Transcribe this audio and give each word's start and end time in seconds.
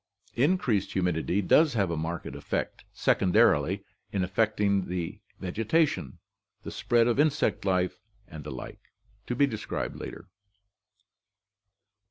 Increased 0.33 0.93
humidity 0.93 1.43
does 1.43 1.75
have 1.75 1.91
a 1.91 1.95
marked 1.95 2.25
effect 2.25 2.85
second 2.91 3.35
arily 3.35 3.83
in 4.11 4.23
affecting 4.23 4.87
the 4.87 5.19
vegetation, 5.39 6.17
the 6.63 6.71
spread 6.71 7.05
of 7.07 7.19
insect 7.19 7.65
life, 7.65 7.99
and 8.27 8.43
the 8.43 8.49
like, 8.49 8.81
to 9.27 9.35
be 9.35 9.45
described 9.45 9.99
below. 9.99 10.23